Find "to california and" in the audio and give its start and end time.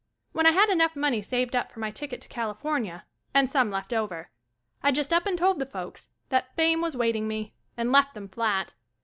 2.21-3.47